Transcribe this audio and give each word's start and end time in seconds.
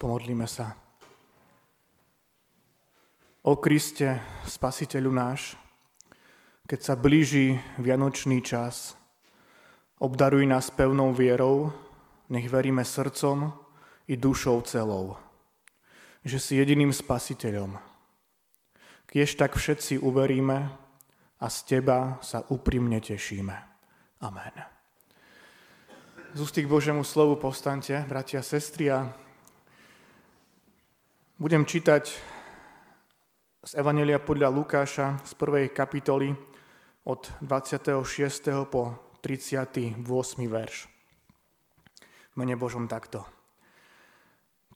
Pomodlíme 0.00 0.48
sa. 0.48 0.72
O 3.44 3.52
Kriste, 3.60 4.16
Spasiteľu 4.48 5.12
náš, 5.12 5.60
keď 6.64 6.80
sa 6.80 6.94
blíži 6.96 7.60
Vianočný 7.76 8.40
čas, 8.40 8.96
obdaruj 10.00 10.48
nás 10.48 10.72
pevnou 10.72 11.12
vierou, 11.12 11.68
nech 12.32 12.48
veríme 12.48 12.80
srdcom 12.80 13.52
i 14.08 14.16
dušou 14.16 14.64
celou, 14.64 15.20
že 16.24 16.40
si 16.40 16.56
jediným 16.56 16.96
Spasiteľom. 16.96 17.76
Kiež 19.04 19.36
tak 19.36 19.52
všetci 19.52 20.00
uveríme 20.00 20.72
a 21.36 21.46
z 21.52 21.76
Teba 21.76 22.16
sa 22.24 22.40
úprimne 22.48 23.04
tešíme. 23.04 23.56
Amen. 24.24 24.54
Z 26.32 26.40
ústy 26.40 26.64
k 26.64 26.72
Božemu 26.72 27.04
slovu 27.04 27.36
povstante, 27.36 27.92
bratia 28.08 28.40
a 28.40 28.48
sestry, 28.48 28.88
a 28.88 29.12
budem 31.40 31.64
čítať 31.64 32.04
z 33.64 33.72
Evanelia 33.72 34.20
podľa 34.20 34.52
Lukáša 34.52 35.24
z 35.24 35.32
prvej 35.40 35.72
kapitoly 35.72 36.36
od 37.08 37.32
26. 37.40 38.68
po 38.68 39.16
38. 39.24 40.04
verš. 40.44 40.84
Mene 42.36 42.60
Božom 42.60 42.84
takto. 42.84 43.24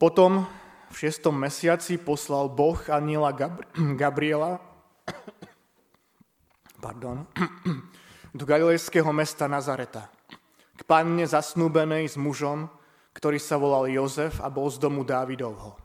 Potom 0.00 0.48
v 0.88 0.94
šiestom 0.96 1.36
mesiaci 1.36 2.00
poslal 2.00 2.48
Boh 2.48 2.80
aniela 2.88 3.36
Gabri- 3.36 3.68
Gabriela 4.00 4.56
pardon, 6.84 7.28
do 8.40 8.44
galilejského 8.48 9.12
mesta 9.12 9.44
Nazareta 9.52 10.08
k 10.80 10.80
panne 10.88 11.28
zasnúbenej 11.28 12.08
s 12.08 12.16
mužom, 12.16 12.72
ktorý 13.12 13.36
sa 13.36 13.60
volal 13.60 13.84
Jozef 13.92 14.40
a 14.40 14.48
bol 14.48 14.72
z 14.72 14.80
domu 14.80 15.04
Dávidovho 15.04 15.83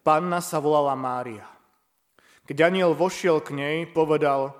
Panna 0.00 0.40
sa 0.40 0.56
volala 0.58 0.96
Mária. 0.96 1.44
Keď 2.48 2.56
aniel 2.66 2.96
vošiel 2.96 3.44
k 3.44 3.52
nej, 3.54 3.76
povedal, 3.86 4.56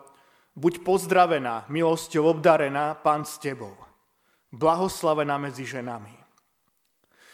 buď 0.55 0.85
pozdravená, 0.85 1.65
milosťou 1.73 2.37
obdarená, 2.37 2.95
pán 3.01 3.25
s 3.25 3.41
tebou. 3.41 3.75
Blahoslavená 4.53 5.41
medzi 5.41 5.65
ženami. 5.65 6.13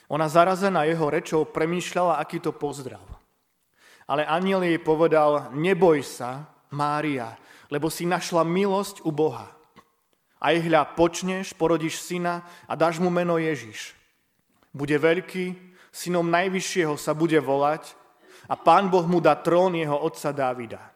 Ona 0.07 0.31
zarazená 0.31 0.87
jeho 0.87 1.11
rečou 1.11 1.43
premýšľala, 1.45 2.23
aký 2.23 2.39
to 2.39 2.55
pozdrav. 2.55 3.03
Ale 4.07 4.23
aniel 4.23 4.63
jej 4.63 4.79
povedal, 4.79 5.51
neboj 5.51 6.07
sa, 6.07 6.47
Mária, 6.71 7.35
lebo 7.67 7.91
si 7.91 8.07
našla 8.07 8.47
milosť 8.47 9.03
u 9.03 9.11
Boha. 9.11 9.51
A 10.39 10.55
hľa 10.55 10.95
počneš, 10.95 11.57
porodíš 11.59 11.99
syna 11.99 12.47
a 12.71 12.79
dáš 12.79 13.03
mu 13.03 13.11
meno 13.11 13.35
Ježiš. 13.35 13.99
Bude 14.71 14.95
veľký, 14.95 15.66
synom 15.97 16.29
Najvyššieho 16.29 17.01
sa 17.01 17.17
bude 17.17 17.41
volať 17.41 17.97
a 18.53 18.55
Pán 18.61 18.93
Boh 18.93 19.09
mu 19.09 19.25
dá 19.25 19.33
trón 19.41 19.73
jeho 19.73 19.97
otca 19.97 20.29
Dávida. 20.29 20.93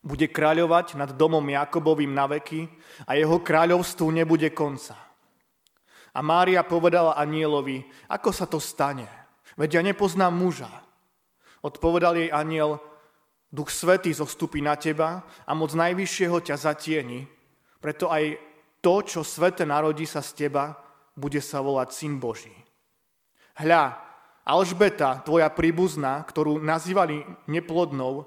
Bude 0.00 0.32
kráľovať 0.32 0.96
nad 0.96 1.12
domom 1.12 1.44
Jakobovým 1.44 2.16
na 2.16 2.24
veky 2.24 2.64
a 3.04 3.20
jeho 3.20 3.44
kráľovstvu 3.44 4.08
nebude 4.08 4.48
konca. 4.56 4.96
A 6.16 6.24
Mária 6.24 6.64
povedala 6.64 7.20
anielovi, 7.20 7.84
ako 8.08 8.32
sa 8.32 8.48
to 8.48 8.56
stane? 8.56 9.04
Veď 9.60 9.78
ja 9.78 9.82
nepoznám 9.84 10.32
muža. 10.32 10.72
Odpovedal 11.60 12.16
jej 12.16 12.30
aniel, 12.32 12.80
Duch 13.52 13.68
Svetý 13.68 14.14
zostupí 14.16 14.64
na 14.64 14.80
teba 14.80 15.26
a 15.44 15.52
moc 15.52 15.76
Najvyššieho 15.76 16.40
ťa 16.40 16.56
zatieni, 16.56 17.28
preto 17.82 18.08
aj 18.08 18.38
to, 18.80 19.04
čo 19.04 19.20
svete 19.20 19.68
narodí 19.68 20.08
sa 20.08 20.24
z 20.24 20.46
teba, 20.46 20.72
bude 21.12 21.44
sa 21.44 21.60
volať 21.60 21.92
Syn 21.92 22.16
Boží. 22.16 22.59
Hľa, 23.60 24.00
Alžbeta, 24.48 25.20
tvoja 25.20 25.52
príbuzná, 25.52 26.24
ktorú 26.24 26.56
nazývali 26.64 27.28
neplodnou, 27.44 28.24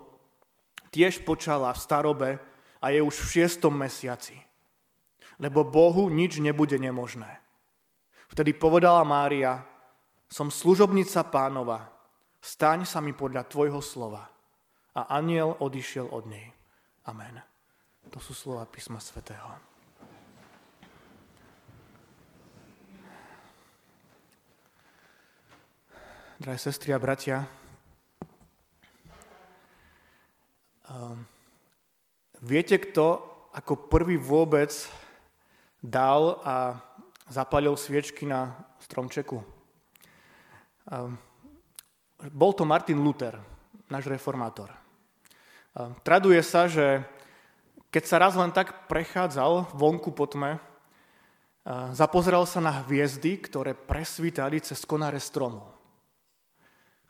tiež 0.94 1.26
počala 1.26 1.74
v 1.74 1.82
starobe 1.82 2.30
a 2.78 2.94
je 2.94 3.02
už 3.02 3.18
v 3.18 3.30
šiestom 3.42 3.74
mesiaci. 3.74 4.38
Lebo 5.42 5.66
Bohu 5.66 6.06
nič 6.14 6.38
nebude 6.38 6.78
nemožné. 6.78 7.42
Vtedy 8.30 8.54
povedala 8.54 9.02
Mária, 9.02 9.66
som 10.30 10.54
služobnica 10.54 11.26
pánova, 11.34 11.90
staň 12.38 12.86
sa 12.86 13.02
mi 13.02 13.18
podľa 13.18 13.50
tvojho 13.50 13.82
slova. 13.82 14.30
A 14.94 15.18
aniel 15.18 15.58
odišiel 15.58 16.14
od 16.14 16.30
nej. 16.30 16.54
Amen. 17.10 17.42
To 18.14 18.22
sú 18.22 18.38
slova 18.38 18.70
písma 18.70 19.02
svätého. 19.02 19.73
Drahé 26.44 26.60
sestry 26.60 26.92
a 26.92 27.00
bratia. 27.00 27.48
Um, 30.92 31.24
viete, 32.44 32.76
kto 32.76 33.24
ako 33.56 33.88
prvý 33.88 34.20
vôbec 34.20 34.76
dal 35.80 36.44
a 36.44 36.84
zapalil 37.32 37.80
sviečky 37.80 38.28
na 38.28 38.60
stromčeku? 38.84 39.40
Um, 40.92 41.16
bol 42.28 42.52
to 42.52 42.68
Martin 42.68 43.00
Luther, 43.00 43.40
náš 43.88 44.12
reformátor. 44.12 44.68
Um, 45.72 45.96
traduje 46.04 46.44
sa, 46.44 46.68
že 46.68 47.08
keď 47.88 48.04
sa 48.04 48.20
raz 48.20 48.36
len 48.36 48.52
tak 48.52 48.92
prechádzal 48.92 49.72
vonku 49.80 50.12
po 50.12 50.28
tme, 50.28 50.60
zapozeral 51.96 52.44
sa 52.44 52.60
na 52.60 52.84
hviezdy, 52.84 53.40
ktoré 53.40 53.72
presvítali 53.72 54.60
cez 54.60 54.84
konáre 54.84 55.22
stromov. 55.22 55.73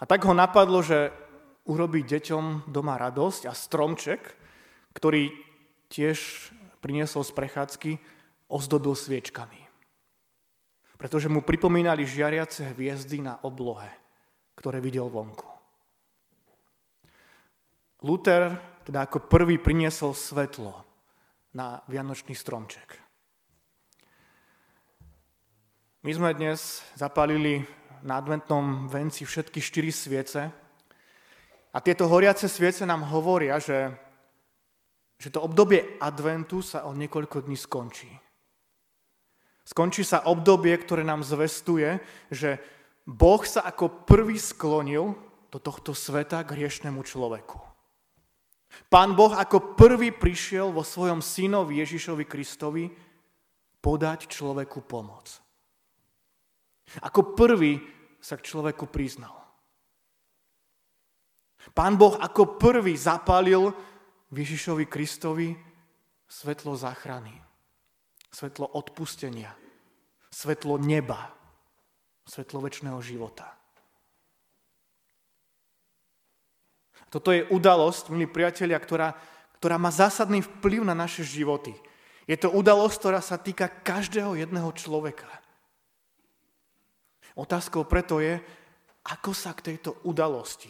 A 0.04 0.06
tak 0.06 0.28
ho 0.28 0.36
napadlo, 0.36 0.84
že 0.84 1.16
urobí 1.64 2.04
deťom 2.04 2.68
doma 2.68 3.00
radosť 3.00 3.48
a 3.48 3.56
stromček, 3.56 4.20
ktorý 4.92 5.32
tiež 5.88 6.52
priniesol 6.84 7.24
z 7.24 7.32
prechádzky, 7.32 7.92
ozdobil 8.52 9.00
sviečkami. 9.00 9.64
Pretože 11.00 11.32
mu 11.32 11.40
pripomínali 11.40 12.04
žiariace 12.04 12.76
hviezdy 12.76 13.24
na 13.24 13.40
oblohe, 13.48 13.88
ktoré 14.60 14.84
videl 14.84 15.08
vonku. 15.08 15.48
Luther 18.04 18.60
teda 18.84 19.08
ako 19.08 19.32
prvý 19.32 19.56
priniesol 19.56 20.12
svetlo 20.12 20.84
na 21.56 21.80
vianočný 21.88 22.36
stromček. 22.36 23.00
My 26.04 26.12
sme 26.12 26.36
dnes 26.36 26.84
zapálili 27.00 27.64
na 28.04 28.20
adventnom 28.20 28.92
venci 28.92 29.24
všetky 29.24 29.64
štyri 29.64 29.92
sviece. 29.92 30.52
A 31.74 31.78
tieto 31.80 32.06
horiace 32.06 32.52
sviece 32.52 32.86
nám 32.86 33.08
hovoria, 33.10 33.58
že, 33.58 33.90
že 35.18 35.34
to 35.34 35.42
obdobie 35.42 35.98
adventu 35.98 36.62
sa 36.62 36.86
o 36.86 36.94
niekoľko 36.94 37.48
dní 37.48 37.58
skončí. 37.58 38.12
Skončí 39.64 40.04
sa 40.04 40.28
obdobie, 40.28 40.76
ktoré 40.76 41.08
nám 41.08 41.24
zvestuje, 41.24 42.04
že 42.28 42.60
Boh 43.08 43.40
sa 43.48 43.64
ako 43.64 44.04
prvý 44.04 44.36
sklonil 44.36 45.16
do 45.48 45.58
tohto 45.60 45.96
sveta 45.96 46.44
k 46.44 46.60
hriešnemu 46.60 47.00
človeku. 47.00 47.60
Pán 48.90 49.14
Boh 49.14 49.32
ako 49.32 49.78
prvý 49.78 50.12
prišiel 50.12 50.74
vo 50.74 50.84
svojom 50.84 51.24
synovi 51.24 51.80
Ježišovi 51.80 52.26
Kristovi 52.26 52.90
podať 53.80 54.28
človeku 54.28 54.84
pomoc. 54.84 55.44
Ako 57.00 57.38
prvý 57.38 57.80
sa 58.24 58.40
k 58.40 58.48
človeku 58.48 58.88
priznal. 58.88 59.36
Pán 61.76 62.00
Boh 62.00 62.16
ako 62.16 62.56
prvý 62.56 62.96
zapálil 62.96 63.76
Ježišovi 64.32 64.88
Kristovi 64.88 65.52
svetlo 66.28 66.80
záchrany, 66.80 67.36
svetlo 68.32 68.72
odpustenia, 68.80 69.52
svetlo 70.32 70.80
neba, 70.80 71.36
svetlo 72.24 72.64
väčšného 72.64 73.00
života. 73.04 73.48
Toto 77.14 77.30
je 77.30 77.46
udalosť, 77.46 78.10
milí 78.10 78.26
priatelia, 78.26 78.82
ktorá, 78.82 79.14
ktorá 79.62 79.78
má 79.78 79.94
zásadný 79.94 80.42
vplyv 80.42 80.82
na 80.82 80.98
naše 80.98 81.22
životy. 81.22 81.78
Je 82.26 82.34
to 82.40 82.50
udalosť, 82.50 82.96
ktorá 82.98 83.22
sa 83.22 83.38
týka 83.38 83.70
každého 83.70 84.34
jedného 84.34 84.74
človeka. 84.74 85.30
Otázkou 87.34 87.90
preto 87.90 88.22
je, 88.22 88.38
ako 89.10 89.32
sa 89.36 89.52
k 89.58 89.74
tejto 89.74 90.00
udalosti, 90.08 90.70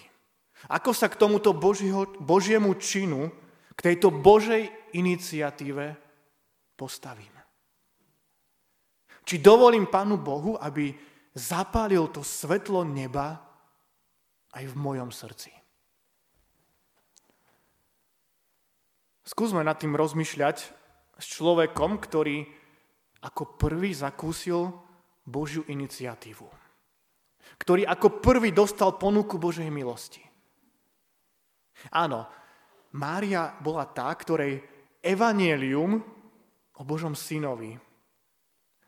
ako 0.71 0.95
sa 0.95 1.11
k 1.11 1.19
tomuto 1.19 1.51
Božího, 1.51 2.07
Božiemu 2.23 2.73
činu, 2.79 3.29
k 3.73 3.79
tejto 3.91 4.09
Božej 4.09 4.69
iniciatíve 4.95 5.97
postavím. 6.79 7.33
Či 9.23 9.39
dovolím 9.39 9.87
Pánu 9.87 10.19
Bohu, 10.19 10.59
aby 10.59 10.91
zapálil 11.31 12.11
to 12.11 12.21
svetlo 12.23 12.83
neba 12.83 13.39
aj 14.53 14.63
v 14.67 14.75
mojom 14.75 15.09
srdci. 15.09 15.51
Skúsme 19.23 19.63
nad 19.63 19.79
tým 19.79 19.95
rozmýšľať 19.95 20.57
s 21.15 21.25
človekom, 21.39 21.95
ktorý 22.03 22.43
ako 23.23 23.55
prvý 23.55 23.95
zakúsil 23.95 24.82
Božiu 25.23 25.63
iniciatívu. 25.67 26.47
ktorý 27.59 27.83
ako 27.85 28.23
prvý 28.23 28.55
dostal 28.55 28.95
ponuku 28.97 29.37
Božej 29.37 29.67
milosti. 29.67 30.23
Áno, 31.91 32.25
Mária 32.95 33.57
bola 33.59 33.89
tá, 33.89 34.07
ktorej 34.13 34.63
evanielium 35.03 35.99
o 36.77 36.81
Božom 36.85 37.17
synovi 37.17 37.75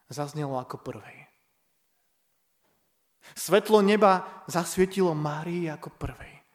zaznelo 0.07 0.55
ako 0.61 0.79
prvej. 0.79 1.25
Svetlo 3.33 3.81
neba 3.81 4.45
zasvietilo 4.45 5.17
Márii 5.17 5.65
ako 5.65 5.89
prvej. 5.97 6.45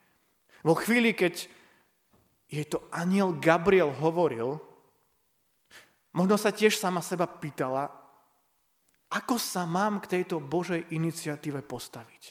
Vo 0.62 0.78
chvíli, 0.78 1.10
keď 1.12 1.50
jej 2.46 2.66
to 2.70 2.86
aniel 2.94 3.34
Gabriel 3.34 3.90
hovoril, 3.90 4.62
možno 6.14 6.38
sa 6.38 6.54
tiež 6.54 6.78
sama 6.78 7.02
seba 7.02 7.26
pýtala, 7.26 7.90
ako 9.10 9.36
sa 9.42 9.66
mám 9.66 9.98
k 9.98 10.18
tejto 10.18 10.38
Božej 10.38 10.94
iniciatíve 10.94 11.66
postaviť? 11.66 12.22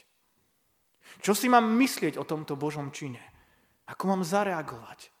Čo 1.20 1.36
si 1.36 1.52
mám 1.52 1.68
myslieť 1.76 2.16
o 2.16 2.24
tomto 2.24 2.56
Božom 2.56 2.88
čine? 2.88 3.20
Ako 3.90 4.08
mám 4.08 4.22
zareagovať? 4.24 5.12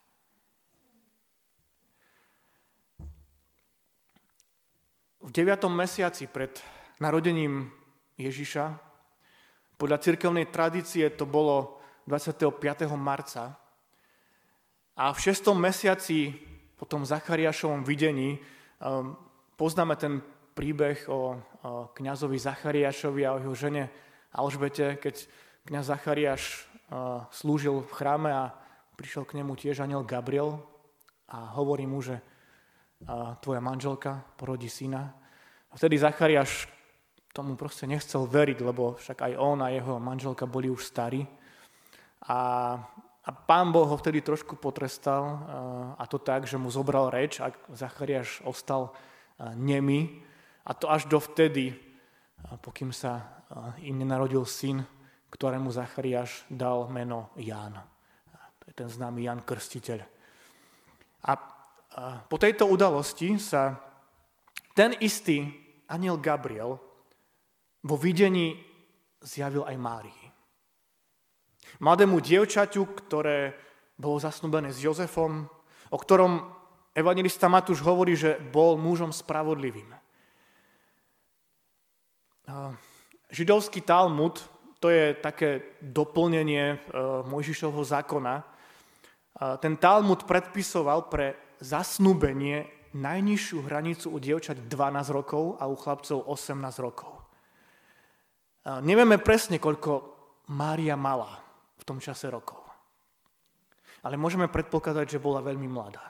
V 5.20 5.28
9. 5.28 5.68
mesiaci 5.68 6.32
pred 6.32 6.56
narodením 6.96 7.68
Ježiša, 8.16 8.72
podľa 9.76 10.00
cirkevnej 10.00 10.48
tradície 10.48 11.12
to 11.12 11.28
bolo 11.28 11.84
25. 12.08 12.56
marca, 12.96 13.60
a 15.00 15.16
v 15.16 15.18
6. 15.32 15.56
mesiaci 15.56 16.28
po 16.76 16.84
tom 16.84 17.08
Zachariášovom 17.08 17.88
videní 17.88 18.36
um, 18.36 19.16
poznáme 19.56 19.96
ten 19.96 20.20
príbeh 20.54 21.08
o, 21.08 21.12
o 21.12 21.92
kňazovi 21.94 22.38
Zachariášovi 22.38 23.22
a 23.26 23.34
o 23.34 23.40
jeho 23.40 23.54
žene 23.54 23.84
Alžbete, 24.30 24.94
keď 25.02 25.26
kňaz 25.66 25.90
Zachariáš 25.90 26.70
slúžil 27.30 27.86
v 27.86 27.92
chráme 27.94 28.30
a 28.30 28.54
prišiel 28.98 29.26
k 29.26 29.38
nemu 29.42 29.54
tiež 29.54 29.82
aniel 29.82 30.02
Gabriel 30.02 30.58
a 31.30 31.54
hovorí 31.54 31.86
mu, 31.86 32.02
že 32.02 32.18
tvoja 33.40 33.62
manželka 33.62 34.22
porodí 34.34 34.68
syna. 34.68 35.14
A 35.70 35.78
vtedy 35.78 35.98
Zachariáš 35.98 36.66
tomu 37.30 37.54
proste 37.54 37.86
nechcel 37.86 38.26
veriť, 38.26 38.58
lebo 38.60 38.98
však 38.98 39.18
aj 39.22 39.32
on 39.38 39.62
a 39.62 39.70
jeho 39.70 40.02
manželka 40.02 40.50
boli 40.50 40.66
už 40.66 40.82
starí. 40.82 41.22
A, 42.26 42.38
a 43.22 43.30
pán 43.30 43.70
Boh 43.70 43.86
ho 43.86 43.96
vtedy 43.96 44.20
trošku 44.20 44.58
potrestal 44.58 45.46
a 45.94 46.04
to 46.10 46.18
tak, 46.18 46.44
že 46.44 46.58
mu 46.58 46.68
zobral 46.74 47.08
reč 47.08 47.38
a 47.38 47.54
Zachariáš 47.70 48.42
ostal 48.42 48.90
nemý 49.54 50.26
a 50.70 50.72
to 50.78 50.86
až 50.86 51.10
dovtedy, 51.10 51.74
pokým 52.62 52.94
sa 52.94 53.42
im 53.82 53.98
nenarodil 53.98 54.46
syn, 54.46 54.86
ktorému 55.34 55.74
Zachariáš 55.74 56.46
dal 56.46 56.86
meno 56.86 57.34
Ján. 57.34 57.74
To 58.62 58.64
je 58.70 58.74
ten 58.78 58.86
známy 58.86 59.26
Jan 59.26 59.42
Krstiteľ. 59.42 59.98
A 61.26 61.32
po 62.22 62.36
tejto 62.38 62.70
udalosti 62.70 63.34
sa 63.42 63.82
ten 64.70 64.94
istý 65.02 65.50
aniel 65.90 66.22
Gabriel 66.22 66.78
vo 67.82 67.96
videní 67.98 68.54
zjavil 69.18 69.66
aj 69.66 69.74
Márii. 69.74 70.22
Mladému 71.82 72.22
dievčaťu, 72.22 72.94
ktoré 72.94 73.58
bolo 73.98 74.22
zasnubené 74.22 74.70
s 74.70 74.78
Jozefom, 74.78 75.50
o 75.90 75.98
ktorom 75.98 76.46
evangelista 76.94 77.50
Matúš 77.50 77.82
hovorí, 77.82 78.14
že 78.14 78.38
bol 78.38 78.78
mužom 78.78 79.10
spravodlivým. 79.10 79.98
Židovský 83.30 83.80
Talmud, 83.86 84.42
to 84.82 84.90
je 84.90 85.14
také 85.18 85.78
doplnenie 85.80 86.64
e, 86.74 86.76
Mojžišovho 87.28 87.84
zákona, 87.84 88.50
ten 89.40 89.80
Talmud 89.80 90.28
predpisoval 90.28 91.08
pre 91.08 91.56
zasnúbenie 91.64 92.68
najnižšiu 92.92 93.64
hranicu 93.64 94.12
u 94.12 94.18
dievčat 94.20 94.68
12 94.68 95.16
rokov 95.16 95.56
a 95.56 95.64
u 95.64 95.76
chlapcov 95.78 96.28
18 96.28 96.60
rokov. 96.84 97.12
Nevieme 98.84 99.16
presne, 99.16 99.56
koľko 99.56 100.20
Mária 100.52 100.98
mala 100.98 101.40
v 101.80 101.82
tom 101.88 101.96
čase 102.02 102.28
rokov. 102.28 102.60
Ale 104.04 104.20
môžeme 104.20 104.50
predpokladať, 104.52 105.16
že 105.16 105.22
bola 105.22 105.40
veľmi 105.40 105.68
mladá. 105.70 106.04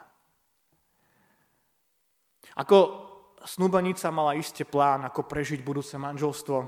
Ako 2.59 3.10
snúbenica 3.45 4.09
mala 4.13 4.37
iste 4.37 4.65
plán, 4.69 5.05
ako 5.07 5.25
prežiť 5.25 5.61
budúce 5.65 5.97
manželstvo, 5.97 6.59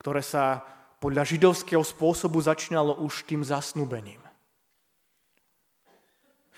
ktoré 0.00 0.24
sa 0.24 0.64
podľa 1.00 1.28
židovského 1.28 1.84
spôsobu 1.84 2.40
začínalo 2.40 2.96
už 3.04 3.28
tým 3.28 3.44
zasnúbením. 3.44 4.24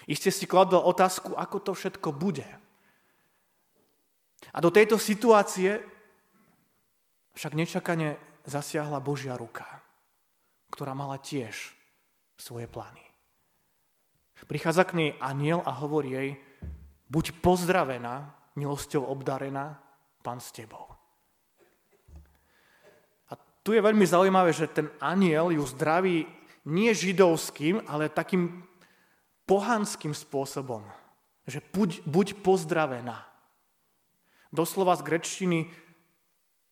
Iste 0.07 0.31
si 0.31 0.47
kladol 0.47 0.87
otázku, 0.87 1.35
ako 1.35 1.57
to 1.59 1.73
všetko 1.75 2.15
bude. 2.15 2.47
A 4.55 4.59
do 4.63 4.71
tejto 4.71 5.03
situácie 5.03 5.83
však 7.35 7.59
nečakane 7.59 8.15
zasiahla 8.47 9.03
Božia 9.03 9.35
ruka, 9.35 9.67
ktorá 10.71 10.95
mala 10.95 11.19
tiež 11.19 11.75
svoje 12.39 12.71
plány. 12.71 13.03
Prichádza 14.47 14.87
k 14.87 14.95
nej 14.95 15.11
aniel 15.19 15.65
a 15.67 15.75
hovorí 15.75 16.15
jej, 16.15 16.31
buď 17.11 17.41
pozdravená, 17.43 18.36
milosťou 18.57 19.05
obdarená, 19.05 19.77
pán 20.25 20.41
s 20.41 20.51
tebou. 20.51 20.89
A 23.31 23.39
tu 23.63 23.77
je 23.77 23.85
veľmi 23.85 24.03
zaujímavé, 24.03 24.51
že 24.51 24.67
ten 24.67 24.91
aniel 24.99 25.55
ju 25.55 25.63
zdraví 25.69 26.27
nie 26.67 26.91
židovským, 26.91 27.85
ale 27.87 28.11
takým 28.11 28.67
pohanským 29.47 30.11
spôsobom. 30.11 30.83
Že 31.47 31.63
buď, 31.71 31.91
buď 32.03 32.27
pozdravená. 32.43 33.23
Doslova 34.51 34.99
z 34.99 35.07
grečtiny 35.07 35.71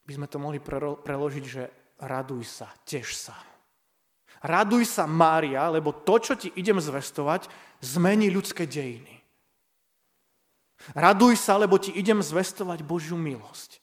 by 0.02 0.12
sme 0.18 0.26
to 0.26 0.42
mohli 0.42 0.58
preložiť, 0.98 1.44
že 1.46 1.62
raduj 2.02 2.42
sa, 2.42 2.68
teš 2.82 3.30
sa. 3.30 3.36
Raduj 4.44 4.84
sa, 4.84 5.08
Mária, 5.08 5.64
lebo 5.72 5.94
to, 5.94 6.20
čo 6.20 6.34
ti 6.36 6.52
idem 6.58 6.76
zvestovať, 6.76 7.48
zmení 7.80 8.28
ľudské 8.28 8.68
dejiny. 8.68 9.13
Raduj 10.92 11.40
sa, 11.40 11.56
lebo 11.56 11.80
ti 11.80 11.96
idem 11.96 12.20
zvestovať 12.20 12.84
Božiu 12.84 13.16
milosť. 13.16 13.80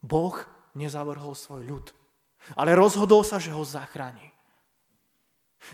Boh 0.00 0.34
nezavrhol 0.72 1.36
svoj 1.36 1.62
ľud, 1.68 1.86
ale 2.56 2.72
rozhodol 2.72 3.20
sa, 3.22 3.36
že 3.36 3.52
ho 3.52 3.60
zachráni. 3.60 4.32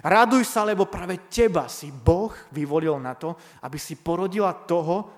Raduj 0.04 0.45
sa, 0.45 0.68
lebo 0.68 0.85
práve 0.85 1.30
teba 1.33 1.64
si 1.71 1.88
Boh 1.88 2.35
vyvolil 2.52 3.00
na 3.00 3.16
to, 3.16 3.38
aby 3.64 3.80
si 3.80 3.97
porodila 3.97 4.52
toho, 4.52 5.09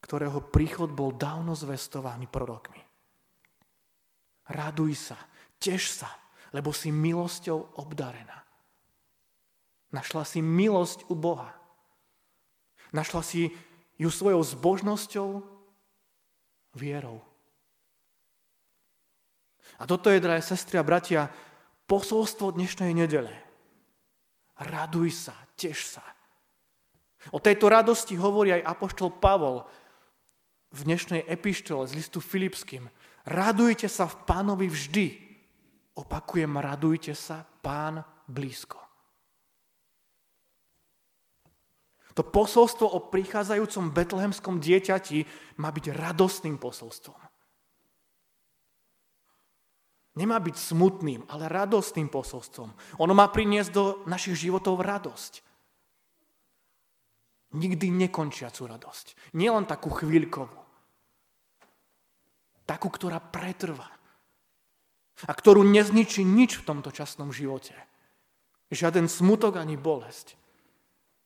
ktorého 0.00 0.46
príchod 0.48 0.88
bol 0.94 1.10
dávno 1.10 1.58
zvestovaný 1.58 2.30
prorokmi. 2.30 2.78
Raduj 4.50 4.92
sa, 4.94 5.18
teš 5.58 6.02
sa, 6.02 6.10
lebo 6.54 6.70
si 6.70 6.94
milosťou 6.94 7.78
obdarená. 7.82 8.38
Našla 9.90 10.22
si 10.22 10.38
milosť 10.38 11.10
u 11.10 11.14
Boha. 11.18 11.59
Našla 12.90 13.22
si 13.22 13.54
ju 14.00 14.10
svojou 14.10 14.42
zbožnosťou, 14.42 15.46
vierou. 16.74 17.22
A 19.78 19.86
toto 19.86 20.10
je, 20.10 20.20
drahé 20.20 20.42
sestry 20.42 20.76
a 20.76 20.84
bratia, 20.84 21.30
posolstvo 21.86 22.52
dnešnej 22.52 22.92
nedele. 22.92 23.32
Raduj 24.60 25.28
sa, 25.28 25.34
teš 25.56 25.96
sa. 25.96 26.04
O 27.32 27.38
tejto 27.38 27.68
radosti 27.68 28.16
hovorí 28.16 28.52
aj 28.56 28.66
apoštol 28.66 29.20
Pavol 29.20 29.64
v 30.72 30.80
dnešnej 30.84 31.24
epištole 31.28 31.88
z 31.88 31.96
listu 31.96 32.18
Filipským. 32.20 32.88
Radujte 33.28 33.86
sa 33.88 34.08
v 34.08 34.16
pánovi 34.24 34.66
vždy. 34.68 35.06
Opakujem, 35.96 36.52
radujte 36.56 37.12
sa, 37.12 37.44
pán 37.44 38.00
blízko. 38.24 38.89
To 42.20 42.28
posolstvo 42.28 42.84
o 42.84 43.00
prichádzajúcom 43.08 43.96
betlehemskom 43.96 44.60
dieťati 44.60 45.24
má 45.56 45.72
byť 45.72 45.88
radostným 45.88 46.60
posolstvom. 46.60 47.16
Nemá 50.20 50.36
byť 50.36 50.52
smutným, 50.52 51.24
ale 51.32 51.48
radostným 51.48 52.12
posolstvom. 52.12 52.76
Ono 53.00 53.12
má 53.16 53.24
priniesť 53.32 53.70
do 53.72 53.84
našich 54.04 54.36
životov 54.36 54.84
radosť. 54.84 55.40
Nikdy 57.56 57.88
nekončiacu 57.88 58.68
radosť. 58.68 59.32
Nielen 59.32 59.64
takú 59.64 59.88
chvíľkovú. 59.88 60.60
Takú, 62.68 62.88
ktorá 62.92 63.16
pretrvá. 63.16 63.88
A 65.24 65.32
ktorú 65.32 65.64
nezničí 65.64 66.20
nič 66.20 66.60
v 66.60 66.68
tomto 66.68 66.92
časnom 66.92 67.32
živote. 67.32 67.72
Žiaden 68.68 69.08
smutok 69.08 69.56
ani 69.56 69.80
bolesť. 69.80 70.36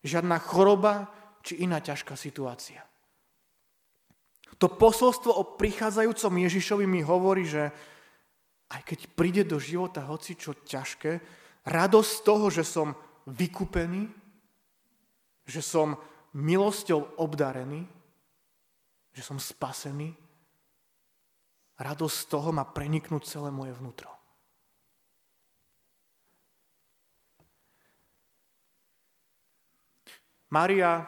Žiadna 0.04 0.36
choroba 0.38 1.08
či 1.40 1.64
iná 1.64 1.80
ťažká 1.80 2.12
situácia. 2.14 2.84
To 4.62 4.70
posolstvo 4.70 5.34
o 5.34 5.42
prichádzajúcom 5.58 6.44
Ježišovi 6.46 6.86
mi 6.86 7.02
hovorí, 7.02 7.42
že 7.48 7.74
aj 8.70 8.80
keď 8.86 9.00
príde 9.18 9.42
do 9.42 9.58
života 9.58 10.06
hoci 10.06 10.38
čo 10.38 10.54
ťažké, 10.54 11.18
radosť 11.66 12.10
z 12.10 12.20
toho, 12.22 12.46
že 12.52 12.62
som 12.62 12.94
vykúpený, 13.26 14.06
že 15.44 15.60
som 15.60 15.98
milosťou 16.38 17.18
obdarený, 17.18 17.82
že 19.14 19.22
som 19.22 19.42
spasený, 19.42 20.14
radosť 21.78 22.16
z 22.16 22.26
toho 22.30 22.54
má 22.54 22.62
preniknúť 22.62 23.26
celé 23.26 23.50
moje 23.50 23.74
vnútro. 23.74 24.13
Mária 30.54 31.02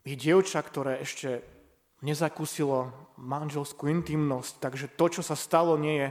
je 0.00 0.16
dievča, 0.16 0.64
ktoré 0.64 1.04
ešte 1.04 1.44
nezakúsilo 2.00 3.12
manželskú 3.20 3.88
intimnosť, 3.92 4.52
takže 4.64 4.86
to, 4.96 5.20
čo 5.20 5.22
sa 5.24 5.36
stalo, 5.36 5.76
nie 5.76 6.00
je, 6.00 6.08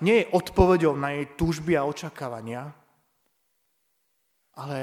nie 0.00 0.16
je 0.24 0.30
odpovedou 0.32 0.96
na 0.96 1.12
jej 1.12 1.36
túžby 1.36 1.76
a 1.76 1.84
očakávania, 1.84 2.72
ale 4.56 4.78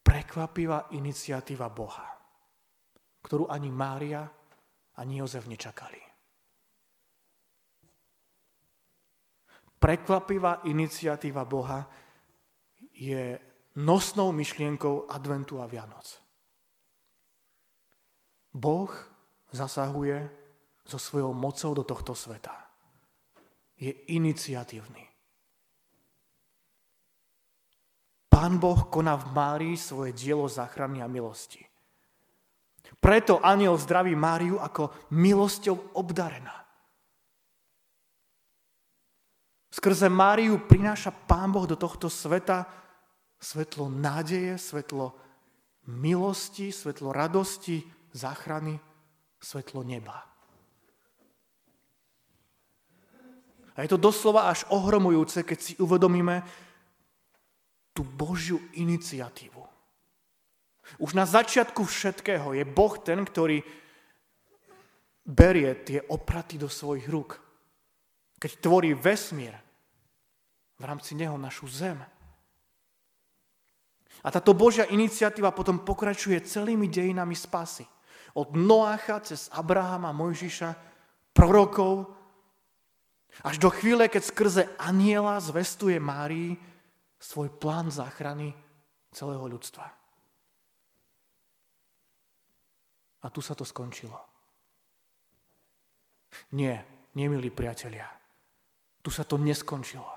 prekvapivá 0.00 0.92
iniciatíva 0.96 1.68
Boha, 1.68 2.08
ktorú 3.20 3.48
ani 3.52 3.68
Mária, 3.68 4.24
ani 4.96 5.20
Jozef 5.20 5.44
nečakali. 5.44 6.00
Prekvapivá 9.80 10.68
iniciatíva 10.68 11.48
Boha 11.48 11.88
je 12.92 13.49
nosnou 13.76 14.32
myšlienkou 14.32 15.06
adventu 15.08 15.62
a 15.62 15.66
Vianoc. 15.66 16.18
Boh 18.50 18.90
zasahuje 19.52 20.30
so 20.86 20.98
svojou 20.98 21.34
mocou 21.34 21.74
do 21.74 21.84
tohto 21.86 22.14
sveta. 22.14 22.66
Je 23.78 23.92
iniciatívny. 23.92 25.06
Pán 28.30 28.58
Boh 28.58 28.88
koná 28.90 29.16
v 29.16 29.26
Márii 29.34 29.76
svoje 29.76 30.12
dielo 30.12 30.48
záchrany 30.48 31.02
a 31.02 31.06
milosti. 31.06 31.62
Preto 33.00 33.40
aniel 33.40 33.78
zdraví 33.78 34.16
Máriu 34.16 34.58
ako 34.58 34.90
milosťou 35.14 35.94
obdarená. 35.96 36.60
Skrze 39.70 40.10
Máriu 40.10 40.58
prináša 40.58 41.14
Pán 41.14 41.54
Boh 41.54 41.64
do 41.64 41.78
tohto 41.78 42.10
sveta 42.10 42.66
svetlo 43.40 43.88
nádeje, 43.88 44.60
svetlo 44.60 45.16
milosti, 45.88 46.68
svetlo 46.68 47.10
radosti, 47.10 47.80
záchrany 48.12 48.76
svetlo 49.40 49.80
neba. 49.80 50.28
A 53.74 53.82
je 53.82 53.96
to 53.96 53.96
doslova 53.96 54.52
až 54.52 54.68
ohromujúce, 54.68 55.40
keď 55.40 55.58
si 55.58 55.72
uvedomíme 55.80 56.44
tú 57.96 58.04
Božiu 58.04 58.60
iniciatívu. 58.76 59.64
Už 61.00 61.16
na 61.16 61.24
začiatku 61.24 61.86
všetkého 61.86 62.52
je 62.52 62.64
Boh 62.68 62.94
ten, 63.00 63.24
ktorý 63.24 63.64
berie 65.24 65.72
tie 65.80 66.04
opraty 66.12 66.60
do 66.60 66.68
svojich 66.68 67.06
rúk. 67.08 67.40
Keď 68.36 68.50
tvorí 68.60 68.92
vesmír, 68.92 69.54
v 70.80 70.84
rámci 70.84 71.16
neho 71.16 71.36
našu 71.40 71.68
zem. 71.68 72.00
A 74.20 74.28
táto 74.28 74.52
Božia 74.52 74.84
iniciatíva 74.88 75.50
potom 75.50 75.80
pokračuje 75.80 76.44
celými 76.44 76.88
dejinami 76.92 77.32
spasy. 77.32 77.88
Od 78.36 78.52
Noácha 78.54 79.18
cez 79.24 79.48
Abrahama, 79.50 80.12
Mojžiša, 80.12 80.70
prorokov, 81.32 82.20
až 83.40 83.56
do 83.62 83.70
chvíle, 83.70 84.10
keď 84.10 84.22
skrze 84.26 84.62
aniela 84.76 85.40
zvestuje 85.40 85.96
Márii 86.02 86.58
svoj 87.16 87.48
plán 87.56 87.88
záchrany 87.88 88.52
celého 89.14 89.44
ľudstva. 89.46 89.86
A 93.20 93.26
tu 93.28 93.40
sa 93.44 93.52
to 93.52 93.68
skončilo. 93.68 94.16
Nie, 96.56 96.80
nemilí 97.16 97.52
priatelia. 97.52 98.08
Tu 99.00 99.12
sa 99.12 99.24
to 99.24 99.36
neskončilo. 99.36 100.08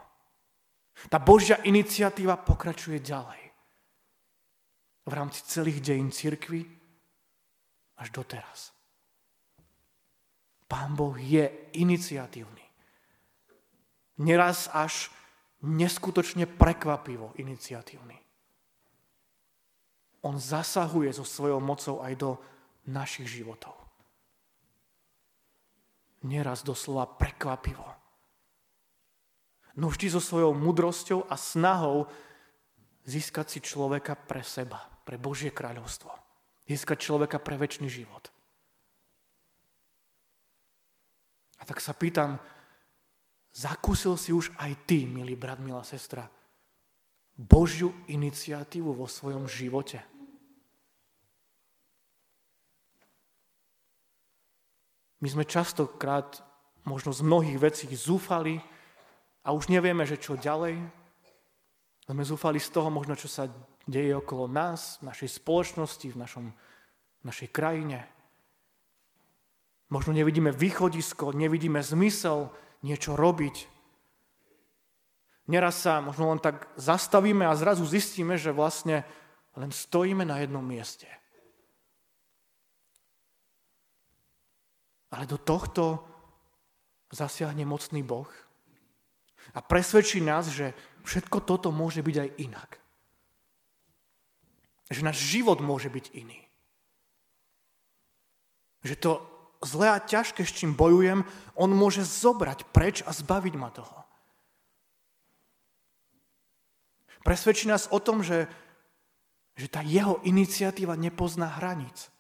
Tá 1.12 1.20
Božia 1.20 1.60
iniciatíva 1.68 2.40
pokračuje 2.40 3.04
ďalej. 3.04 3.43
V 5.04 5.12
rámci 5.14 5.44
celých 5.44 5.82
dejín 5.84 6.12
cirkvy 6.12 6.64
až 8.00 8.10
doteraz. 8.10 8.72
Pán 10.68 10.96
Boh 10.96 11.14
je 11.20 11.52
iniciatívny. 11.76 12.64
Neraz 14.24 14.70
až 14.74 15.12
neskutočne 15.62 16.46
prekvapivo 16.46 17.36
iniciatívny. 17.38 18.18
On 20.24 20.40
zasahuje 20.40 21.12
so 21.12 21.28
svojou 21.28 21.60
mocou 21.60 22.00
aj 22.00 22.14
do 22.16 22.32
našich 22.88 23.28
životov. 23.28 23.76
Neraz 26.24 26.64
doslova 26.64 27.04
prekvapivo. 27.06 27.84
No 29.76 29.92
vždy 29.92 30.08
so 30.16 30.22
svojou 30.24 30.56
mudrosťou 30.56 31.28
a 31.28 31.36
snahou 31.36 32.08
získať 33.04 33.58
si 33.58 33.60
človeka 33.60 34.16
pre 34.16 34.46
seba, 34.46 34.80
pre 35.04 35.20
Božie 35.20 35.52
kráľovstvo 35.52 36.24
získať 36.68 36.98
človeka 37.00 37.38
pre 37.44 37.60
väčší 37.60 37.88
život. 37.92 38.32
A 41.60 41.64
tak 41.64 41.80
sa 41.80 41.96
pýtam, 41.96 42.40
zakúsil 43.56 44.20
si 44.20 44.36
už 44.36 44.52
aj 44.60 44.84
ty, 44.84 45.08
milý 45.08 45.36
brat, 45.40 45.60
milá 45.64 45.84
sestra, 45.84 46.28
Božiu 47.34 47.96
iniciatívu 48.12 48.94
vo 48.94 49.08
svojom 49.08 49.48
živote? 49.48 50.04
My 55.24 55.32
sme 55.32 55.48
častokrát 55.48 56.44
možno 56.84 57.16
z 57.16 57.24
mnohých 57.24 57.58
vecí 57.64 57.88
zúfali 57.96 58.60
a 59.40 59.56
už 59.56 59.72
nevieme, 59.72 60.04
že 60.04 60.20
čo 60.20 60.36
ďalej. 60.36 60.84
Sme 62.04 62.24
zúfali 62.28 62.60
z 62.60 62.68
toho 62.76 62.92
možno, 62.92 63.16
čo 63.16 63.32
sa 63.32 63.48
deje 63.88 64.16
okolo 64.16 64.48
nás, 64.48 65.00
v 65.04 65.12
našej 65.12 65.44
spoločnosti, 65.44 66.08
v 66.12 66.18
našom, 66.18 66.46
v 67.22 67.24
našej 67.24 67.50
krajine. 67.52 68.08
Možno 69.92 70.16
nevidíme 70.16 70.50
východisko, 70.56 71.36
nevidíme 71.36 71.84
zmysel 71.84 72.50
niečo 72.82 73.14
robiť. 73.14 73.70
Neraz 75.52 75.84
sa 75.84 76.00
možno 76.00 76.32
len 76.32 76.40
tak 76.40 76.72
zastavíme 76.80 77.44
a 77.44 77.60
zrazu 77.60 77.84
zistíme, 77.84 78.40
že 78.40 78.56
vlastne 78.56 79.04
len 79.60 79.70
stojíme 79.70 80.24
na 80.24 80.40
jednom 80.40 80.64
mieste. 80.64 81.08
Ale 85.14 85.30
do 85.30 85.38
tohto 85.38 86.02
zasiahne 87.14 87.68
mocný 87.68 88.02
Boh 88.02 88.32
a 89.54 89.60
presvedčí 89.62 90.24
nás, 90.24 90.50
že 90.50 90.74
všetko 91.06 91.44
toto 91.46 91.70
môže 91.70 92.02
byť 92.02 92.16
aj 92.18 92.30
inak. 92.42 92.83
Že 94.92 95.08
náš 95.08 95.18
život 95.24 95.64
môže 95.64 95.88
byť 95.88 96.06
iný. 96.16 96.40
Že 98.84 98.96
to 99.00 99.12
zlé 99.64 99.96
a 99.96 100.04
ťažké, 100.04 100.44
s 100.44 100.52
čím 100.52 100.76
bojujem, 100.76 101.24
on 101.56 101.72
môže 101.72 102.04
zobrať 102.04 102.68
preč 102.76 103.00
a 103.08 103.16
zbaviť 103.16 103.54
ma 103.56 103.72
toho. 103.72 104.04
Presvedčí 107.24 107.72
nás 107.72 107.88
o 107.88 108.04
tom, 108.04 108.20
že, 108.20 108.52
že 109.56 109.72
tá 109.72 109.80
jeho 109.80 110.20
iniciatíva 110.28 111.00
nepozná 111.00 111.48
hraníc. 111.48 112.12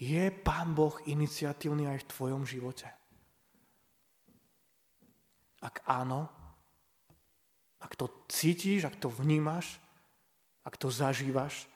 Je 0.00 0.32
Pán 0.32 0.72
Boh 0.72 0.96
iniciatívny 1.04 1.84
aj 1.84 1.98
v 2.00 2.08
tvojom 2.08 2.42
živote? 2.48 2.88
Ak 5.60 5.84
áno, 5.84 6.32
ak 7.80 7.92
to 7.96 8.06
cítiš, 8.28 8.84
ak 8.84 9.00
to 9.00 9.08
vnímaš, 9.08 9.80
ak 10.64 10.76
to 10.76 10.92
zažívaš, 10.92 11.66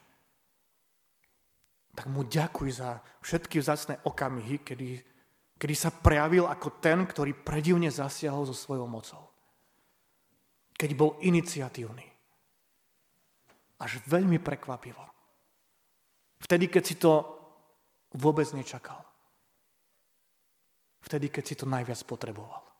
tak 1.95 2.11
mu 2.11 2.27
ďakuj 2.27 2.69
za 2.75 2.99
všetky 3.23 3.63
vzácne 3.63 3.95
okamihy, 4.03 4.59
kedy, 4.61 4.99
kedy 5.55 5.75
sa 5.75 5.89
prejavil 5.89 6.45
ako 6.45 6.77
ten, 6.83 7.07
ktorý 7.07 7.31
predivne 7.33 7.87
zasiahol 7.87 8.43
so 8.45 8.53
svojou 8.53 8.85
mocou. 8.85 9.31
Keď 10.75 10.91
bol 10.93 11.15
iniciatívny. 11.23 12.03
Až 13.79 14.03
veľmi 14.07 14.43
prekvapivo. 14.43 15.03
Vtedy, 16.43 16.67
keď 16.67 16.83
si 16.83 16.95
to 16.99 17.11
vôbec 18.11 18.47
nečakal. 18.51 18.99
Vtedy, 20.99 21.31
keď 21.31 21.43
si 21.47 21.55
to 21.55 21.65
najviac 21.67 21.99
potreboval. 22.03 22.74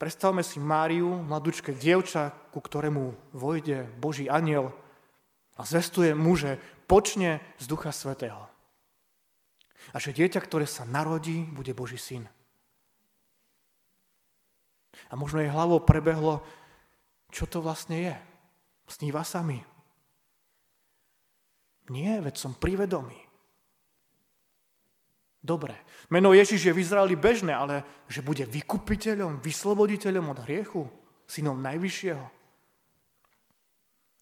Predstavme 0.00 0.40
si 0.40 0.56
Máriu, 0.56 1.12
mladúčke 1.12 1.76
dievča, 1.76 2.32
ku 2.56 2.64
ktorému 2.64 3.36
vojde 3.36 3.84
Boží 4.00 4.32
aniel 4.32 4.72
A 5.60 5.68
zvestuje 5.68 6.16
mu, 6.16 6.40
že 6.40 6.56
počne 6.88 7.44
z 7.60 7.68
Ducha 7.68 7.92
Svetého. 7.92 8.48
A 9.92 10.00
že 10.00 10.16
dieťa, 10.16 10.40
ktoré 10.40 10.64
sa 10.64 10.88
narodí, 10.88 11.44
bude 11.52 11.76
Boží 11.76 12.00
syn. 12.00 12.24
A 15.12 15.20
možno 15.20 15.44
jej 15.44 15.52
hlavou 15.52 15.84
prebehlo, 15.84 16.40
čo 17.28 17.44
to 17.44 17.60
vlastne 17.60 18.00
je. 18.00 18.16
Sníva 18.88 19.20
sa 19.20 19.44
mi. 19.44 19.60
Nie, 21.92 22.24
veď 22.24 22.40
som 22.40 22.56
privedomý. 22.56 23.29
Dobre, 25.40 25.72
meno 26.12 26.36
Ježiš 26.36 26.68
je 26.68 26.76
v 26.76 26.84
Izraeli 26.84 27.16
bežné, 27.16 27.56
ale 27.56 27.80
že 28.12 28.20
bude 28.20 28.44
vykupiteľom, 28.44 29.40
vysloboditeľom 29.40 30.36
od 30.36 30.38
hriechu, 30.44 30.84
synom 31.24 31.56
Najvyššieho. 31.64 32.26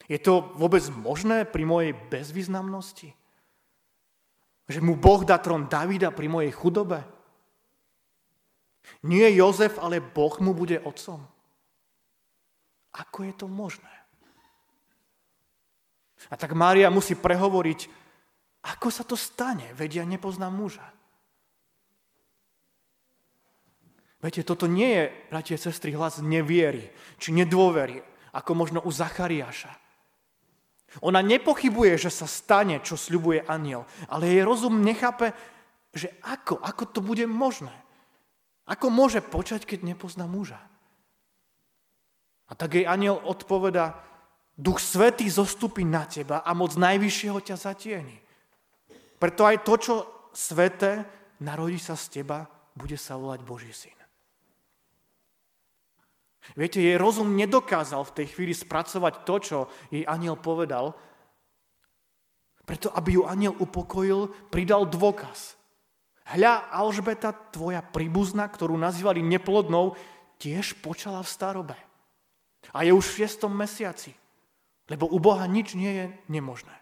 Je 0.09 0.19
to 0.23 0.55
vôbec 0.57 0.81
možné 0.95 1.45
pri 1.45 1.67
mojej 1.67 1.93
bezvýznamnosti? 2.09 3.13
Že 4.71 4.81
mu 4.81 4.95
Boh 4.97 5.27
dá 5.27 5.37
trón 5.43 5.67
Davida 5.67 6.15
pri 6.15 6.31
mojej 6.31 6.55
chudobe? 6.55 7.03
Nie 9.05 9.29
Jozef, 9.35 9.77
ale 9.77 10.01
Boh 10.01 10.33
mu 10.41 10.57
bude 10.57 10.81
otcom. 10.81 11.21
Ako 12.95 13.27
je 13.27 13.35
to 13.37 13.47
možné? 13.51 13.91
A 16.33 16.35
tak 16.41 16.57
Mária 16.57 16.89
musí 16.91 17.15
prehovoriť, 17.15 17.81
ako 18.65 18.89
sa 18.91 19.05
to 19.07 19.15
stane, 19.15 19.71
vedia, 19.77 20.03
nepoznám 20.03 20.51
muža. 20.51 20.98
Viete, 24.19 24.43
toto 24.43 24.67
nie 24.67 24.91
je, 24.91 25.05
bratie 25.31 25.55
a 25.55 25.63
sestry, 25.63 25.95
hlas 25.95 26.19
neviery, 26.19 26.91
či 27.23 27.31
nedôvery, 27.31 28.03
ako 28.35 28.51
možno 28.59 28.79
u 28.83 28.91
Zachariáša. 28.91 29.71
Ona 31.05 31.23
nepochybuje, 31.23 31.95
že 32.01 32.11
sa 32.11 32.27
stane, 32.27 32.83
čo 32.83 32.99
sľubuje 32.99 33.47
aniel, 33.47 33.87
ale 34.11 34.27
jej 34.27 34.43
rozum 34.43 34.83
nechápe, 34.83 35.37
že 35.95 36.11
ako, 36.25 36.59
ako 36.59 36.85
to 36.91 37.01
bude 37.05 37.23
možné. 37.31 37.73
Ako 38.67 38.91
môže 38.91 39.23
počať, 39.23 39.65
keď 39.65 39.95
nepozná 39.95 40.27
muža? 40.27 40.59
A 42.49 42.57
tak 42.57 42.75
jej 42.75 42.89
aniel 42.89 43.21
odpoveda, 43.21 44.01
Duch 44.59 44.83
Svetý 44.83 45.31
zostupí 45.31 45.87
na 45.87 46.03
teba 46.03 46.43
a 46.43 46.51
moc 46.51 46.75
Najvyššieho 46.75 47.39
ťa 47.39 47.55
zatieni. 47.55 48.19
Preto 49.23 49.47
aj 49.47 49.63
to, 49.63 49.75
čo 49.79 49.95
sveté, 50.35 51.07
narodí 51.39 51.79
sa 51.79 51.95
z 51.95 52.19
teba, 52.21 52.43
bude 52.75 52.99
sa 52.99 53.15
volať 53.15 53.41
Boží 53.47 53.71
syn. 53.71 53.98
Viete, 56.57 56.81
jej 56.81 56.97
rozum 56.97 57.37
nedokázal 57.37 58.07
v 58.09 58.15
tej 58.23 58.27
chvíli 58.33 58.55
spracovať 58.57 59.15
to, 59.29 59.35
čo 59.43 59.59
jej 59.93 60.05
aniel 60.09 60.39
povedal, 60.41 60.97
preto 62.69 62.93
aby 62.93 63.21
ju 63.21 63.23
aniel 63.25 63.57
upokojil, 63.57 64.29
pridal 64.53 64.85
dôkaz. 64.85 65.57
Hľa, 66.29 66.69
Alžbeta, 66.69 67.33
tvoja 67.33 67.81
príbuzná, 67.81 68.45
ktorú 68.53 68.77
nazývali 68.77 69.25
neplodnou, 69.25 69.97
tiež 70.37 70.77
počala 70.85 71.25
v 71.25 71.33
starobe. 71.33 71.77
A 72.77 72.85
je 72.85 72.93
už 72.93 73.09
v 73.09 73.25
šiestom 73.25 73.57
mesiaci. 73.57 74.13
Lebo 74.89 75.09
u 75.09 75.17
Boha 75.17 75.49
nič 75.49 75.73
nie 75.73 75.89
je 75.89 76.07
nemožné. 76.29 76.77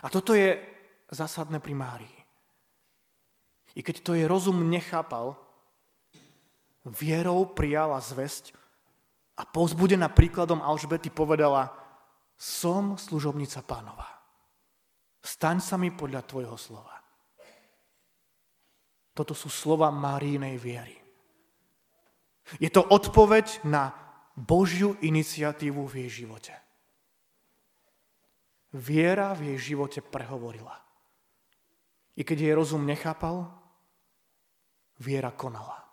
A 0.00 0.08
toto 0.08 0.32
je 0.32 0.56
zásadné 1.12 1.60
pri 1.60 1.76
Márii. 1.76 2.18
I 3.72 3.80
keď 3.80 3.96
to 4.04 4.12
je 4.16 4.28
rozum 4.28 4.68
nechápal, 4.68 5.36
vierou 6.86 7.46
prijala 7.54 8.02
zväzť 8.02 8.54
a 9.38 9.46
pozbudená 9.46 10.10
príkladom 10.10 10.60
Alžbety 10.60 11.08
povedala, 11.08 11.70
som 12.36 12.98
služobnica 12.98 13.62
pánova. 13.62 14.08
Staň 15.22 15.62
sa 15.62 15.78
mi 15.78 15.94
podľa 15.94 16.26
tvojho 16.26 16.58
slova. 16.58 16.98
Toto 19.14 19.36
sú 19.36 19.46
slova 19.46 19.92
Márínej 19.94 20.58
viery. 20.58 20.98
Je 22.58 22.66
to 22.72 22.82
odpoveď 22.82 23.62
na 23.62 23.94
Božiu 24.34 24.98
iniciatívu 24.98 25.86
v 25.86 25.94
jej 26.04 26.24
živote. 26.24 26.54
Viera 28.72 29.36
v 29.36 29.54
jej 29.54 29.76
živote 29.76 30.00
prehovorila. 30.00 30.80
I 32.16 32.24
keď 32.24 32.38
jej 32.40 32.54
rozum 32.56 32.88
nechápal, 32.88 33.52
viera 34.96 35.30
konala. 35.30 35.91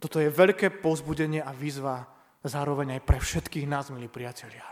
Toto 0.00 0.16
je 0.16 0.32
veľké 0.32 0.80
pozbudenie 0.80 1.44
a 1.44 1.52
výzva 1.52 2.08
zároveň 2.40 2.96
aj 2.96 3.02
pre 3.04 3.20
všetkých 3.20 3.68
nás, 3.68 3.92
milí 3.92 4.08
priatelia. 4.08 4.64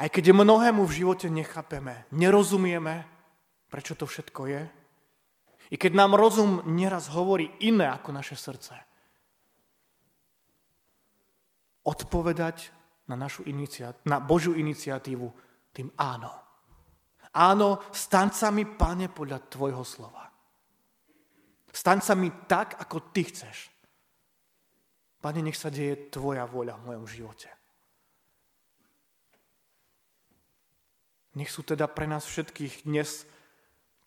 Aj 0.00 0.08
keď 0.08 0.32
mnohému 0.32 0.80
v 0.88 0.96
živote 0.96 1.28
nechápeme, 1.28 2.08
nerozumieme, 2.16 3.04
prečo 3.68 3.92
to 3.92 4.08
všetko 4.08 4.48
je, 4.48 4.62
i 5.70 5.76
keď 5.76 5.92
nám 5.92 6.16
rozum 6.16 6.64
nieraz 6.66 7.12
hovorí 7.12 7.52
iné 7.62 7.86
ako 7.92 8.10
naše 8.16 8.34
srdce, 8.34 8.74
odpovedať 11.84 12.72
na, 13.12 13.20
našu 13.20 13.44
iniciat- 13.44 14.00
na 14.08 14.18
Božiu 14.24 14.56
iniciatívu 14.56 15.28
tým 15.70 15.92
áno. 16.00 16.32
Áno, 17.30 17.78
staň 17.94 18.28
sa 18.34 18.48
mi, 18.50 18.66
Pane, 18.66 19.06
podľa 19.12 19.46
Tvojho 19.46 19.84
slova. 19.86 20.26
Staň 21.70 21.98
sa 22.02 22.18
mi 22.18 22.26
tak, 22.50 22.74
ako 22.82 23.14
Ty 23.14 23.22
chceš. 23.22 23.70
Pane, 25.20 25.44
nech 25.44 25.56
sa 25.56 25.68
deje 25.68 26.08
Tvoja 26.08 26.48
voľa 26.48 26.80
v 26.80 26.86
mojom 26.92 27.04
živote. 27.04 27.48
Nech 31.36 31.52
sú 31.52 31.62
teda 31.62 31.86
pre 31.86 32.08
nás 32.10 32.26
všetkých 32.26 32.88
dnes 32.88 33.28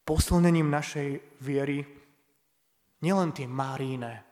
posilnením 0.04 0.68
našej 0.68 1.40
viery 1.40 1.88
nielen 3.04 3.32
tie 3.32 3.48
Maríne 3.48 4.24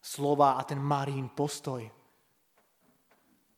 slova 0.00 0.56
a 0.56 0.64
ten 0.64 0.80
Marín 0.80 1.28
postoj, 1.32 1.84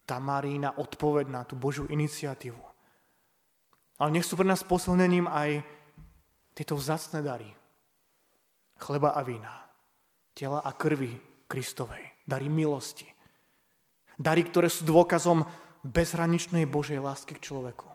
tá 0.03 0.19
Marína 0.19 0.75
odpoveď 0.75 1.27
na 1.31 1.47
tú 1.47 1.55
Božiu 1.55 1.87
iniciatívu. 1.87 2.59
Ale 4.03 4.11
nech 4.11 4.27
sú 4.27 4.35
pre 4.35 4.49
nás 4.49 4.67
posilnením 4.67 5.31
aj 5.31 5.63
tieto 6.55 6.75
vzácne 6.75 7.23
dary. 7.23 7.47
Chleba 8.81 9.15
a 9.15 9.23
vína, 9.23 9.55
tela 10.35 10.67
a 10.67 10.75
krvi 10.75 11.15
Kristovej, 11.47 12.10
dary 12.31 12.47
milosti. 12.47 13.11
Dary, 14.15 14.47
ktoré 14.47 14.71
sú 14.71 14.87
dôkazom 14.87 15.43
bezhraničnej 15.83 16.71
Božej 16.71 17.03
lásky 17.03 17.35
k 17.35 17.51
človeku. 17.51 17.91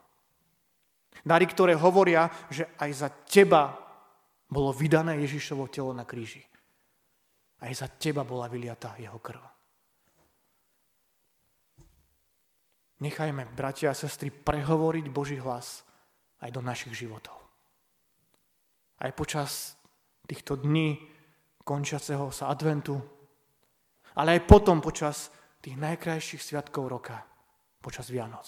Dary, 1.24 1.48
ktoré 1.48 1.80
hovoria, 1.80 2.28
že 2.52 2.68
aj 2.76 2.92
za 2.92 3.10
teba 3.24 3.72
bolo 4.52 4.76
vydané 4.76 5.16
Ježišovo 5.24 5.72
telo 5.72 5.96
na 5.96 6.04
kríži. 6.04 6.44
Aj 7.64 7.72
za 7.72 7.88
teba 7.88 8.28
bola 8.28 8.52
vyliatá 8.52 9.00
jeho 9.00 9.18
krv. 9.24 9.42
Nechajme, 13.00 13.48
bratia 13.56 13.92
a 13.92 13.98
sestry, 13.98 14.32
prehovoriť 14.32 15.06
Boží 15.12 15.36
hlas 15.40 15.84
aj 16.40 16.50
do 16.52 16.62
našich 16.64 16.96
životov. 16.96 17.36
Aj 19.00 19.12
počas 19.12 19.76
týchto 20.24 20.56
dní 20.56 20.96
končiaceho 21.68 22.32
sa 22.32 22.48
adventu, 22.48 23.02
ale 24.16 24.40
aj 24.40 24.48
potom 24.48 24.80
počas 24.80 25.30
tých 25.60 25.76
najkrajších 25.76 26.42
sviatkov 26.42 26.88
roka, 26.88 27.24
počas 27.84 28.08
Vianoc. 28.08 28.48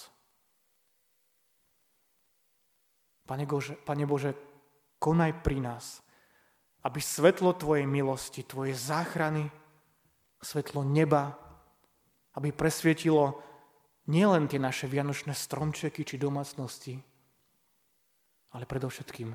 Pane 3.28 3.44
Bože, 3.44 3.76
Pane 3.76 4.06
Bože, 4.08 4.32
konaj 4.98 5.44
pri 5.44 5.60
nás, 5.60 6.00
aby 6.88 7.04
svetlo 7.04 7.52
Tvojej 7.60 7.84
milosti, 7.84 8.48
Tvojej 8.48 8.72
záchrany, 8.72 9.52
svetlo 10.40 10.88
neba, 10.88 11.36
aby 12.40 12.56
presvietilo 12.56 13.44
nielen 14.08 14.48
tie 14.48 14.62
naše 14.62 14.88
vianočné 14.88 15.36
stromčeky 15.36 16.08
či 16.08 16.16
domácnosti, 16.16 16.96
ale 18.56 18.64
predovšetkým, 18.64 19.30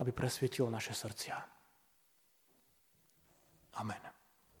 aby 0.00 0.10
presvietilo 0.16 0.72
naše 0.72 0.96
srdcia. 0.96 1.36
Amen. 3.76 4.19